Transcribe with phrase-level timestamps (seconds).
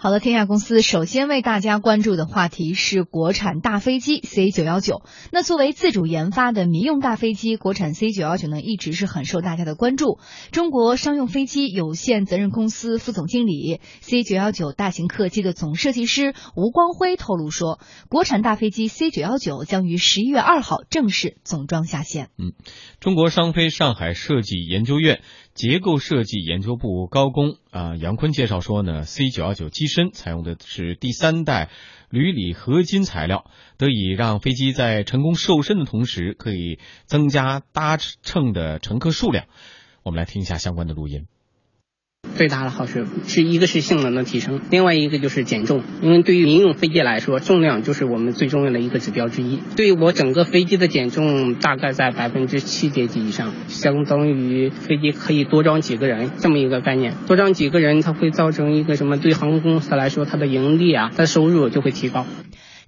[0.00, 5.02] 好了，天下公司首先为大家关注的话题是国产大飞机 C 九幺九。
[5.32, 10.20] 那作为自主研发的民用大飞机，国产 C 九幺九呢一直是很受大家的关注。
[10.52, 22.28] 中国商用飞机有限责任公司副总经理、C 九幺九大型客机的总设计师吴光辉透露说，国产大飞机 C 九幺九将于十一月二号正式总装下线。
[22.38, 22.52] 嗯，
[23.00, 25.22] 中国商飞上海设计研究院。
[25.58, 31.68] 结构设计研究部高工啊杨坤介绍说呢，C 九幺九机身采用的是第三代
[32.10, 39.46] 铝锂合金材料，得以让飞机在成功瘦身的同时，可以增加搭乘的乘客数量。
[40.04, 41.26] 我们来听一下相关的录音。
[42.38, 45.82] 最大的好处是一个是性能的提升，另外一个就是减重。
[46.02, 49.58] 因为对于民用飞机来说，重量就是我们最重要的一个指标之一。
[49.76, 57.14] 对于我整个飞机的减重大概在百分之七点几以上，相当于飞机可以多装几个人这么一个概念。
[57.26, 59.16] 多装几个人，它会造成一个什么？
[59.16, 62.24] 对航空公司来说，它的盈利啊，它的收入就会提高。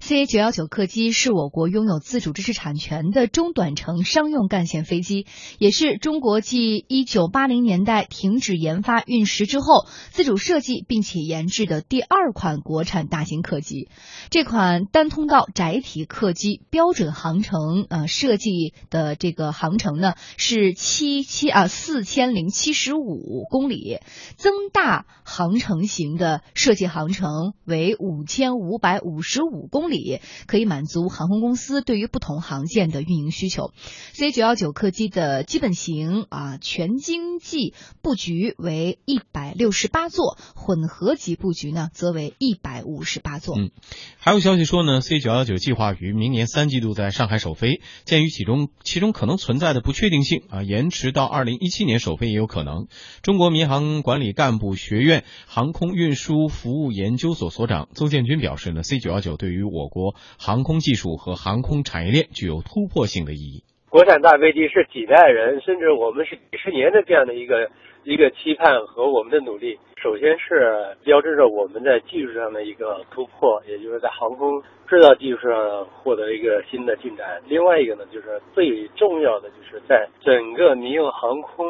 [0.01, 5.27] C A 九幺九客机是我国拥有自主知识产权的中短程商用干线飞机，
[5.59, 13.89] 也是中国继一九八零年代停止研发运十之后自主设计并且研制的第二款国产大型客机。
[14.31, 23.99] 这款单通道窄体客机标准航程呃设计的这个航程呢是七七啊四千零七十五公里，
[24.35, 29.90] 增大航程型的设计航程为五千五百五十五公里。
[29.91, 33.71] 里可以满足航空公司对于不同航线的运营需求。
[34.13, 43.55] C 九幺九客机的基本型啊全经济布局为一百六十八座，混合级布局呢则为一百五十八座。
[43.59, 43.69] 嗯，
[44.17, 47.81] 还有消息说呢，C 九幺九计划于明年三季度在上海首飞。
[48.05, 52.87] 鉴于其中其中可能存在的不确定性啊，延迟到二零一七年首飞也有可能。
[53.21, 63.63] 中国民航管理干部学院航空运输服务研究所所长邹建军表示呢，C 九幺九对于我我国航空技术和航空产业链具有突破性的意义。
[63.89, 67.69] 国产大飞机是几代人，甚至我们是几十年的这样的一个
[68.03, 69.77] 一个期盼和我们的努力。
[69.97, 77.41] 首先是标志着我们在技术上的一个突破，也就是在航空制造技术上获得一个新的进展。
[77.47, 81.65] 另外一个呢，就是最重要的，就是在整个民用航空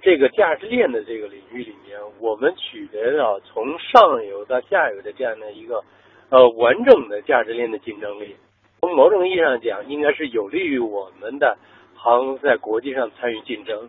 [0.00, 5.82] 这个价值链的这个领域里面，我们取得了从上游到下游的这样的一个。
[6.28, 8.34] 呃，完整的价值链的竞争力，
[8.80, 11.56] 从某种意义上讲，应该是有利于我们的
[11.94, 13.88] 航在国际上参与竞争。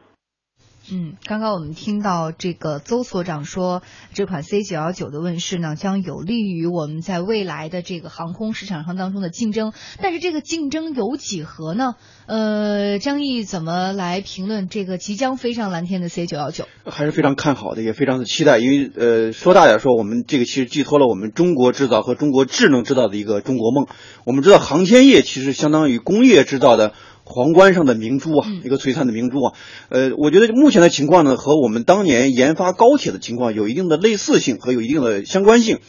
[0.90, 3.82] 嗯，刚刚我们听到这个邹所长说，
[4.14, 9.74] 这款 C 九幺九的问世呢，将有利于我们在未来的这个航空市场上当中的竞争。
[10.02, 11.96] 但是这个竞争有几何呢？
[12.26, 16.66] 呃，张毅怎么来评论这个即将飞上蓝天的 C 九幺九？
[16.86, 18.58] 还是非常看好的，也非常的期待。
[18.58, 23.88] 因为呃，说大点说，我们这个其实寄托了我们中国制造和中国智能制造的一个中国梦。
[24.24, 26.94] 我们知道航天业其实相当于工业制造的。
[27.30, 29.54] 皇冠上的明珠啊，一个璀璨的明珠啊，
[29.90, 35.80] 呃，我觉得目前的情况呢，和我们当年研发高铁的情况有一定的类似性和有一定的相关性。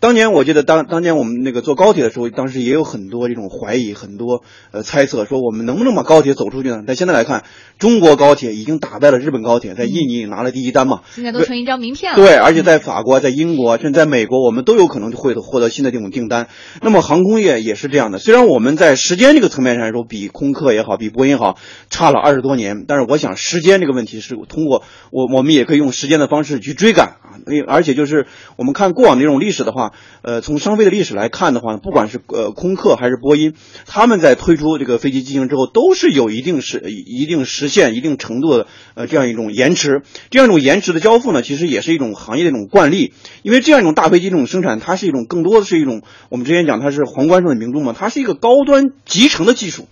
[0.00, 6.82] 当年我记得当当年我们那个坐高铁的时候，当时也有很多这种怀疑，很多呃猜测，说我们能不能把高铁走出去呢？
[6.86, 7.44] 但现在来看，
[7.78, 11.02] 中国高铁已经打败了日本高铁，在印尼拿了第一单嘛。
[11.10, 12.16] 现在都成一张名片了。
[12.16, 16.48] 对，而且在法国、在英国、甚至在美国，我们都有可能会获得新的这种订单。
[16.82, 21.56] 那么航空业也是这样的，虽然我们在时间这个层面上来说，比空客也好，比波音好，
[21.90, 27.40] 差了二十多年，但是我想时间这个问题是通过我我们也可以用时间的方式去追赶啊。
[27.66, 28.26] 而且就是
[28.56, 29.85] 我们看过往的这种历史的话，
[30.22, 33.54] 呃，从商飞的历史来看的话，不管是呃空客还是波音，
[33.86, 43.12] 他们在推出这个飞机机型之后，都是有一定实一定实现一定程度的呃这样一种延迟，这样一种延迟的交付呢，其实也是一种行业的一种惯例。
[43.42, 49.86] 因为这样一种大飞机这种生产，它是一种更多的是一种我们之前讲它是皇冠上的明珠嘛，它是一个高端集成的技术。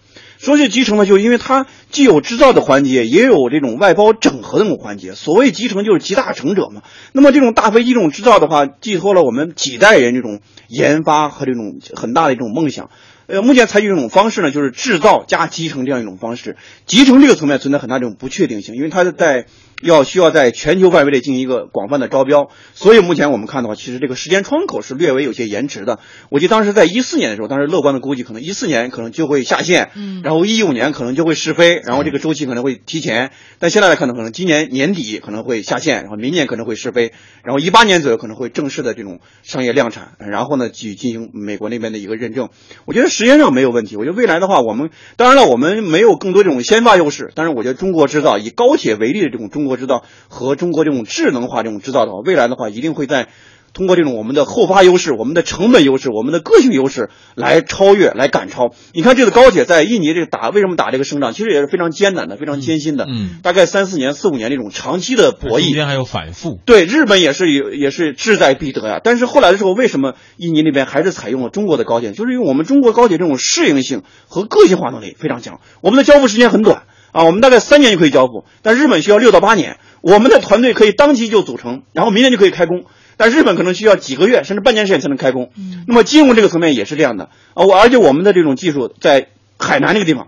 [0.45, 5.15] 说是集成呢，就因为它既有制造的环节，也有这种外包整合的这种环节。
[5.15, 6.83] 所谓集成，就是集大成者嘛。
[7.13, 12.91] 那么这种大飞机这种制造的话，寄托了我们几代人这种研发和这种很大的一种梦想。
[13.27, 16.59] 呃，目前采取这种方式呢，就是制造加集成这样一种方式。
[16.85, 19.47] 集成这个层面存在很大这种不确定性，因为它是在。
[19.85, 26.01] 要需要在全球范围内进行一个广泛的招标，所以目前我们看的话，其实这个时间窗口是略微有些延迟的。
[26.31, 33.31] 我记得当时在一四年的时候，当时乐观的估计可能一四年可能就会下线，嗯，然后一五年可能就会试飞，然后这个周期可能会提前。
[33.59, 37.13] 但现在来看呢，可能今年年底可能会下线，然后明年可能会试飞，
[37.45, 42.49] 然后一八年左右可能会正式的这种商业量产，然后呢去进行美国那边的一个认证。
[42.87, 43.97] 我觉得时间上没有问题。
[43.97, 44.89] 我觉得未来的话，我们
[45.19, 49.74] 当然了，我们没有更多这种先发优势，但是我觉得中国制造以高铁为例的这种中国。
[49.77, 53.29] 制造和中国这种智能化这种制造的话，未来的话一定会在
[53.73, 58.71] 通过这种我们的后发优势、我们的成本优势、我们的个性优势来超越、来赶超。
[58.93, 66.61] 你看这次高铁在印尼这个打为什么打这个胜仗，其实也是非常艰难的、非常艰辛的，嗯，大概三四年、四五年这种长期的博弈，中间还有反复。
[66.65, 69.01] 对，日本也是有也是志在必得呀。
[69.03, 72.13] 但是后来的时候，为什么印尼那边还是采用了中国的高铁？
[72.13, 76.84] 就是因为我们中国高铁这种适应性和个性化能力非常强，我们的交付时间很短
[77.15, 79.79] 啊，我们大概三年就可以交付，但日本需要六到八年。
[80.01, 82.85] 我们的团队可以当即就组成，然后明年就可以开工，
[83.17, 85.51] 但日本可能需要几个月甚至半年时间才能开工。
[85.57, 89.29] 嗯，那么金融这个层面也是这样的啊，我而且我们的这种技术在
[89.59, 90.27] 海南这个地方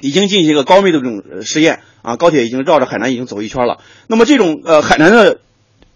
[0.00, 3.78] 已经进行一个高密度这种呃实验啊，高铁已经绕着海南已经走一圈了。
[4.06, 5.40] 那么这种呃海南的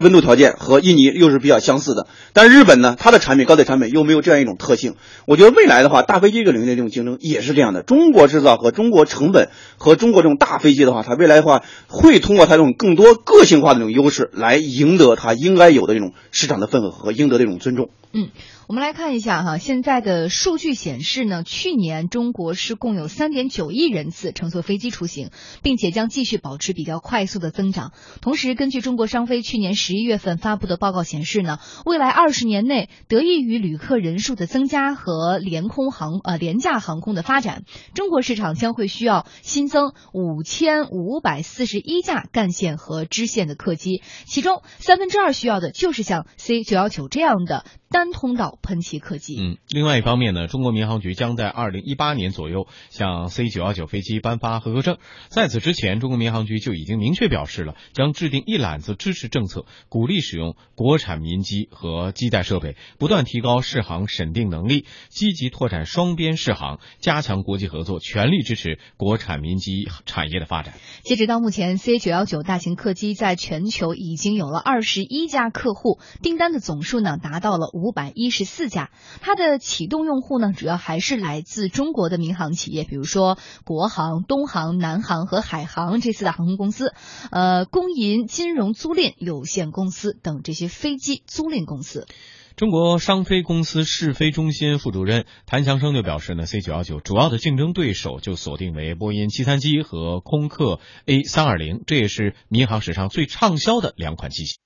[0.02, 4.96] 温度条件和印尼又是比较相似的，但日本呢，它的产品高铁产品又没有这样一种特性。
[5.26, 7.82] 我觉得未来的话，大飞机这个领域的这种竞争也是这样的。
[7.82, 17.90] 中国制造和中国成本和中国这种大飞机的话，它未来的话会通过它这种更多个性化的这种优势来赢得它应该有的这种市场的份额和应得的这种尊重。
[18.12, 18.28] 嗯，
[18.72, 25.28] 我们来看一下哈，现在的数据显示呢，去年中国是共有三点九亿人次乘坐飞机出行，
[25.62, 27.92] 并且将继续保持比较快速的增长。
[28.22, 47.66] 同时，根据中国商飞去年十一月份发布的报告显示呢，未来二十年内，得益于旅客人数的增加和联空航呃廉价航空的发展，中国市场将会需要新增五千五百四十一架干线和支线的客机，其中三分之二需要的就是像 C 九幺九这样的。
[47.92, 49.36] 单通道喷气客机。
[49.38, 54.98] 嗯，另外一方面呢，中国民航局将在二零一八年左右向 C 九幺九飞机颁发合格证。
[55.28, 70.74] 在此之前，中国民航局就已经明确表示了，将制定一揽子支持政策，鼓励使用国产民机和机载设备，不断提高适航审定能力，积极拓展双边适航，加强国际合作，全力支持国产民机产业的发展。
[71.02, 78.90] 截止到目前，C 九幺九大型客机在全球已经有了二十一家客户，订单的总数呢达到了五百一十四家。
[79.20, 86.94] 它的启动用户呢，主要还是来自中国的民航企业，比如说国航、东航、南航和海航这四大航空公司，
[87.30, 92.06] 呃，工银金融租赁有限公司等这些飞机租赁公司。
[92.54, 104.58] 中国商飞公司试飞中心副主任谭强生就表示呢，C 九幺九主要的竞争对手就锁定为波音七三七和空客 A 三二零，这也是民航史上最畅销的两款机型。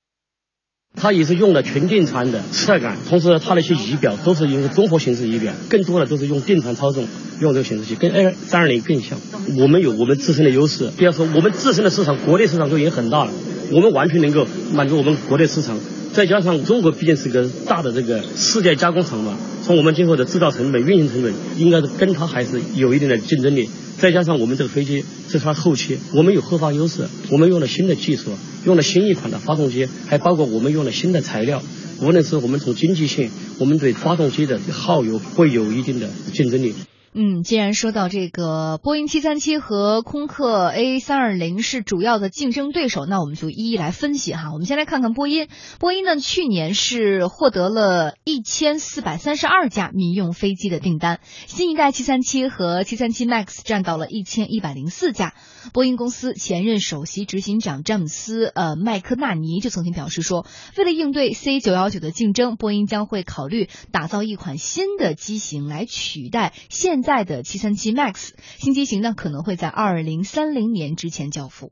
[0.96, 7.06] 它也是用的全电传的磁带感，同时它的一些仪表都是用综合形式仪表，更多的都是用电传操纵，
[7.40, 9.18] 用这个显示器跟 A 三二零更像。
[9.58, 13.30] 我们有我们自身的优势，不要说我们自身的市场，国内市场都已经很大了，
[13.70, 15.78] 我们完全能够满足我们国内市场。
[16.14, 23.68] 再加上中国毕竟是个大的这个世界加工厂嘛，从我们今后的制造成本、运行成本，应该是跟它还是有一定的竞争力。
[23.98, 28.30] 再加上我们这个飞机这是它后期，我们有后发优势，我们用了新的技术，
[28.64, 31.62] 用了新一款的发动机，还包括我们用了新的材料。
[32.02, 36.74] 无论是我们从经济性，我们对发动机的耗油会有一定的竞争力。
[37.18, 44.52] 嗯，既然说到这个波音七三七和空客 A 三二零是主要的竞争对手，那我们就一一来分析哈。
[44.52, 45.48] 我们先来看看波音，
[45.80, 55.32] 波音呢去年是获得了一千四百三十二架民用飞机的订单，新一代七三七和七三七 MAX 占到了一千一百零四架。
[55.72, 60.46] 波音公司前任首席执行长詹姆斯呃麦克纳尼就曾经表示说，
[60.76, 68.30] 为了应对 C 九幺九的竞争，波音将会考虑打造一款新的机型来取代现在的七三七 MAX。
[68.58, 71.70] 新机型呢可能会在二零三零年之前交付。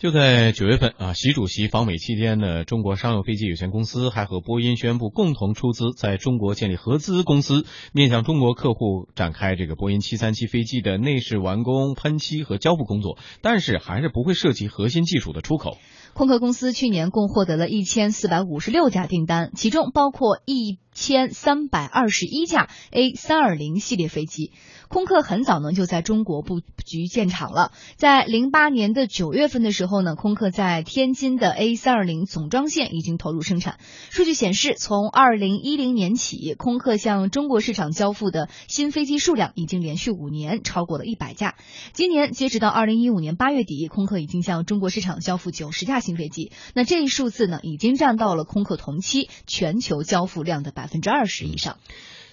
[0.00, 15.76] 就在九月份啊，习主席访美期间呢，中国商用飞机有限公司还和波音宣布共同出资在中国建立合资公司，面向中国客户展开这个波音七三七飞机的内饰完工、喷漆和交付工作，但是还是不会涉及核心技术的出口。
[16.14, 24.50] 空客公司去年共获得了一千四百五十六架订单，其中包括一千三百二十一架 A 三二零系列飞机。
[24.90, 33.78] 空客很早呢就在中国布局建厂了，在零八年的九月份的时候呢，空客在天津的 A 三二零总装线已经投入生产。
[34.10, 41.54] 数据显示，从二零一零年起，空客向中国市场交付的新飞机数量已经连续五年超过了一百架。
[41.92, 46.50] 今年截止到二零一五年八月底，空客已经向中国市场交付九十架新飞机。
[46.74, 51.76] 那这一数字呢，已经占到了空客同期全球交付量的百分之二十以上。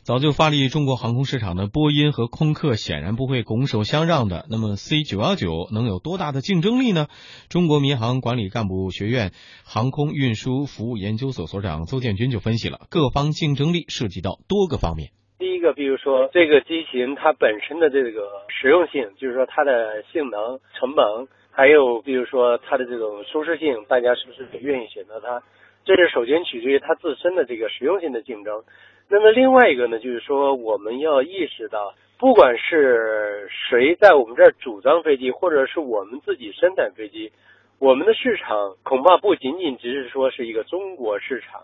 [0.07, 4.45] 早就发力中国航空市场的波音和空客显然不会拱手相让的。
[4.49, 7.07] 那么 C 九幺九能有多大的竞争力呢？
[7.49, 9.35] 中国民航管理干部学院
[9.65, 15.11] 航空运输服务研究所所长邹建军就分析了，各方竞争力涉及到多个方面。
[15.39, 25.43] 第一个，比如说这个机型它本身的这个实用性，就是说它的性能、成本，还有比如说它的这种舒适性，大家是不是愿意选择它？
[25.83, 28.63] 这是首先取决于它自身的这个实用性的竞争。
[29.09, 37.31] 那么另外一个呢，就是说我们要意识到，不管是谁在我们这儿主张飞机，或者是我们自己生产飞机，
[37.79, 41.61] 我们的市场恐怕不仅仅只是说是一个中国市场。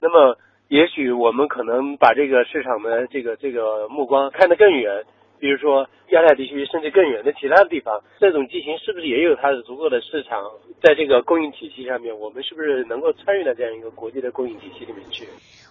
[0.00, 0.38] 那么
[0.68, 5.04] 也许我们可能把这个市场的这个这个目光看得更远。
[5.38, 10.50] 比如说亚太地区，甚至更远的其他的地方，这种机型是不是也有它的足够的市场？
[10.80, 15.26] 在这个供应体系上面，我们是不是能够参与到这样一个国际的供应体系里面去？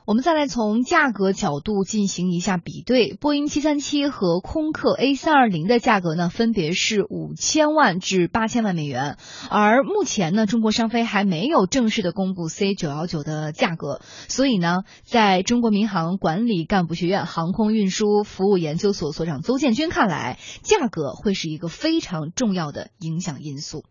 [0.07, 9.17] 我们再来从价格角度进行一下比对，波音七三七和空客 A 三二零的价格呢，分别是五千万至八千万美元。
[9.49, 23.81] 而目前呢，中国商飞还没有正式的公布 C 九幺九的价格，所以呢，在中国民航管理干部学院航空运输服务研究所所长邹建军看来，价格会是一个非常重要的影响因素。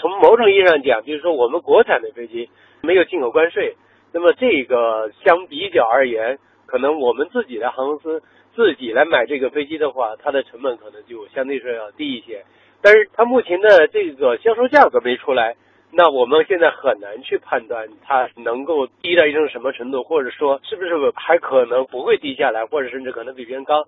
[0.00, 2.48] 从某种意义上讲，就是说我们国产的飞机
[2.80, 3.76] 没有进口关税。
[4.14, 8.22] 那么这个相比较而言，可能我们自己的航空公司
[8.54, 12.44] 自己来买这个飞机的话，它的成本可能就相对说要低一些。
[12.80, 15.56] 但是它目前的这个销售价格没出来，
[15.90, 23.84] 那我们现在很难去判断它能够低到一种什么程度，或者说是不是还可能不会低下来，或者甚至可能比别人高。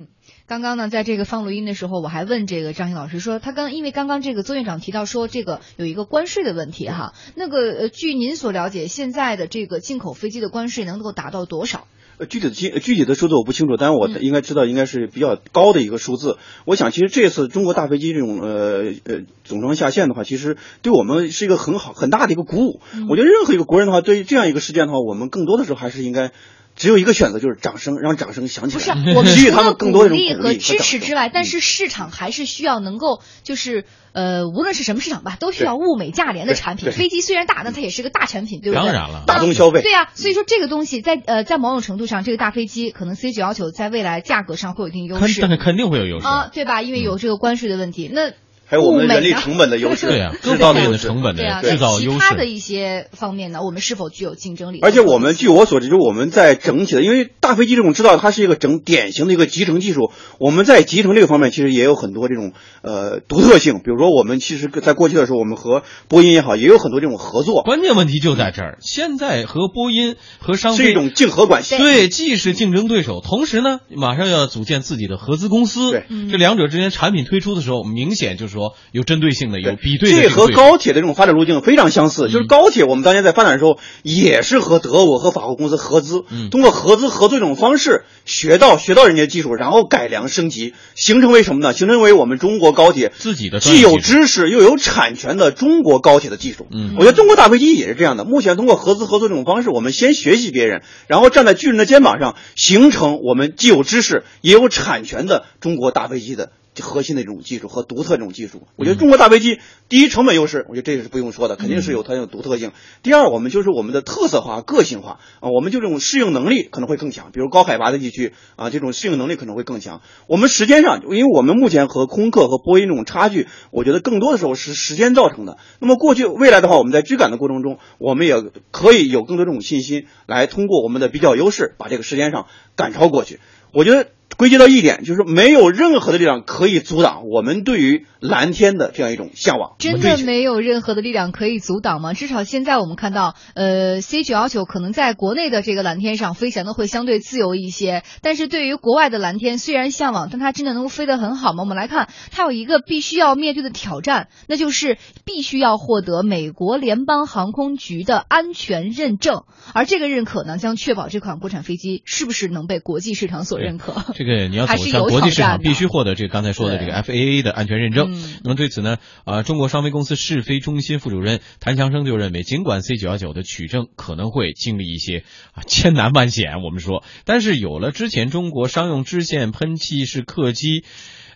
[0.00, 0.08] 嗯，
[0.48, 11.86] 刚刚呢，在这个放录音的时候，我还问这个张鑫老师说，他刚因为刚刚这个邹院长提到说，这个有一个关税的问题哈，那个呃，据您所了解，现在的这个进口飞机的关税能够达到多少？
[12.18, 16.38] 呃，具体的具具体的数字我不清楚，但是我应该知道应该是比较高的一个数字。
[16.64, 22.80] 我想，其实这次中国大飞机这种呃呃总装下线的话，其实对我们是一个很好很大的一个鼓舞。
[23.08, 26.32] 我觉得任何一个国人的话，对于这样一个事件的话，我们更多的时候还是应该。
[26.76, 28.94] 只有一个选择，就是掌声，让掌声响起来。
[28.94, 36.90] 不是， 我们给予他们更多的鼓励和支持之外，但是市场还是需要能够，就是呃，无论是什么市场吧，都需要物美价廉的产品。
[36.92, 38.84] 飞机虽然大，但它也是个大产品，对不对？
[38.84, 39.82] 当然了，大众消费。
[39.82, 45.40] 对呀，所以说这个东西在呃，在某种程度上，这个大飞机可能 C 九幺九在未来价格上会有一定优势。
[45.40, 46.82] 但是肯定会有优势啊，对吧？
[46.82, 48.32] 因为有这个关税的问题，那。
[48.66, 52.18] 还有我们人力成本的优势，对呀，制造业的成本的制造优势。
[52.18, 54.80] 其他的一些方面呢，我们是否具有竞争力？
[54.82, 60.10] 而且我们据我所知，就我们在整体的，因为大飞机这种制造，它是一个整典型的一个集成技术。
[60.38, 62.52] 我们在集成这个方面，其实也有很多这种
[62.82, 63.74] 呃独特性。
[63.74, 67.62] 比如说，我们其实在过去的时候，我们和波音也好，也有很多这种合作。
[67.62, 71.76] 关键问题就在这儿，现在和波音和商飞是一种竞合关系。
[71.76, 75.90] 对，既是竞争对手，同时呢，马上要组建自己的合资公司。
[75.90, 79.34] 对，这两者之间产品推出的时候，明显就是说有针对。
[79.34, 82.28] 性的有比对，这和高铁的这种发展路径非常相似。
[82.28, 91.72] 就是高铁，我们当年在发展的时候，也是和德国和法国公司合资，通过合资合作这种方式学到学到人家技术，然后改良升级，形成为什么呢？
[91.72, 96.68] 形成为我们中国高铁自己的既有知识又有产权的中国高铁的技术。
[96.70, 98.24] 嗯，我觉得中国大飞机也是这样的。
[98.24, 106.52] 目前通过合资合作这种方式，我们先学习别人，然后站在巨人的肩膀上，形成我们既有知识也有产权的中国大飞机的。
[106.82, 112.72] 核心的这种技术和独特这种技术，我觉得中国大飞机第一成本优势，我觉得这个是不用说的，肯定是有它的独特性。
[113.02, 120.02] 第二，我们就是我们的特色化、个性化啊，我们就这种适应能力可能会更强，比如高海拔的地区啊，这种适应能力可能会更强。
[120.26, 125.58] 我们时间上，因为我们目前和空客和波音这种差距，我觉得更多的时候是时间造成的。
[125.80, 133.38] 那么过去未来的话，我们在追赶的过程中，我们也可以有更多这种信心，来通过我们的比较优势，把这个时间上赶超过去。
[133.72, 134.08] 我觉得。
[134.36, 139.76] 归结到一点，就是没有任何的力量可以阻挡我们对于蓝天的这样一种向往。
[139.78, 142.14] 真的没有任何的力量可以阻挡吗？
[142.14, 151.62] 至少现在我们看到，呃，C 九幺九可能在国内的这个蓝天上飞翔的会相对自由一些，但是对于国外的蓝天，虽然向往，但它真的能够飞得很好吗？
[151.62, 164.13] 我们来看，它有一个必须要面对的挑战，那就是必须要获得美国联邦航空局的安全认证，而这个认可呢，将确保这款国产飞机是不是能被国际市场所认可。
[164.14, 168.12] 这个你要走向国际市场，必须获得这个刚才说的这个 FAA 的安全认证。
[168.44, 180.84] 那么对此呢，啊，中国商飞公司试飞中心副主任谭强生就认为，尽管 C 九幺九的取证可能会经历一些啊千难万险，我们说，但是有了之前中国商用支线喷气式客机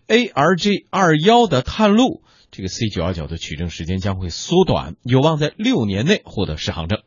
[0.06, 7.00] ARJ 二幺的探路，这个 C 九幺九的取证时间将会缩短，有望在六年内获得适航证。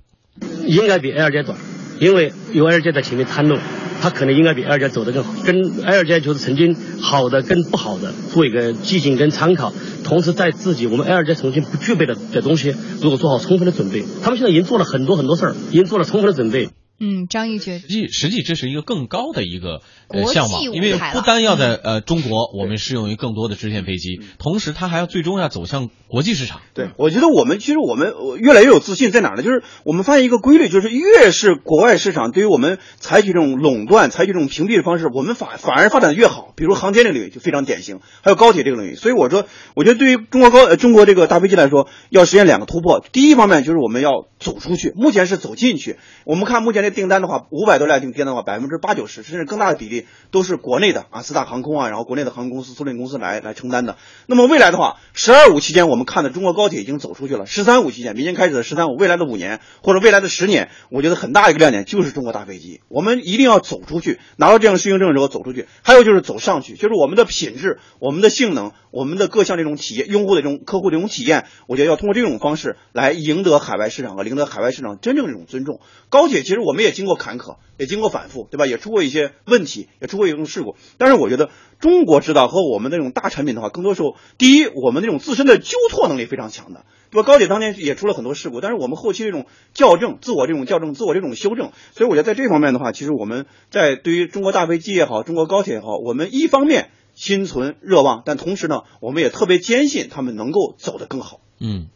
[0.67, 1.57] 应该比 ARJ 短，
[1.99, 3.57] 因为有 ARJ 在前面探路。
[4.01, 5.55] 他可能应该比 L 加走得更好，跟
[5.85, 9.71] L 加就是曾经好的跟不好的做一个借鉴跟参考，
[10.03, 16.69] 同时在自己我们 L 加曾经不具备的的东西，如果做好充分的准备，他们现在已经做了很多很多事儿，已经做了充分的准备。
[17.03, 26.61] 嗯，张毅觉得实际实际这是一个更高的一个呃国际项目，因为不单要在呃中国我们适用于更多的支线飞机，同时它还要最终要走向国际市场。
[26.75, 29.41] 对，我觉得我们其实我们呃越来越有自信，在哪儿呢？
[29.41, 36.53] 就是我们发现一个规律，就是越是国外市场对于我们采取这种垄断、采取这种屏蔽的方式，我们反反而发展的越好。
[36.55, 38.95] 比如航天这个领域就非常典型，还有高铁这个领域。
[38.95, 43.03] 所以我说，我觉得对于中国高呃中国这个大飞机来说，要实现两个突破。
[43.11, 45.97] 第一方面就是我们要走出去，目前是走进去。
[46.25, 53.97] 我们看目前这订单的话，五百多辆订单的话，百分之八九十甚至更大的比例都是国内的啊，四大航空啊，然后国内的航空公司、租赁公司来来承担的。
[54.27, 62.81] 那么未来的话，十二五期间我们看的中国高铁已经走出去了，十三五期间，明年开始的十三五，未来的五年或者未来的十年，我觉得很大一个亮点就是中国大飞机。
[62.87, 65.67] 我们一定要走出去，拿到这样的适应证之后走出去。
[65.81, 75.79] 还有就是走上去，就是我们的品质、我们的性能、我们的各项这种体验、用户的这种客户这种体验，我觉得要通过这种方式来赢得海外市场和赢得海外市场真正这种尊重。
[76.09, 78.65] 高铁其实我们也经过坎坷，也经过反复，对吧？
[78.65, 80.75] 也出过一些问题，也出过一种事故。
[80.97, 87.27] 但是我觉得中国制造和我们那种大产品的话，更多时候，第一，我们那种自身的纠错能力非常强的，对吧？
[87.27, 101.41] 高铁当年也出了很多事故，但是我们后期这种校正、自我这种校正、自我这种修正，所以我觉得在这方面的话，其实我们在对于中国大飞机也好，中国高铁也好，我们一方面心存热望，但同时呢，我们也特别坚信他们能够走得更好。
[101.59, 101.89] 嗯，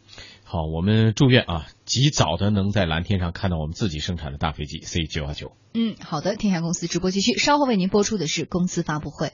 [0.47, 5.53] 好，我们祝愿啊，及早的能在蓝天上看到我们自己生产的大飞机 C 九幺九。
[5.73, 9.33] 嗯，好的，天下公司直播继续，稍后为您播出的是公司发布会。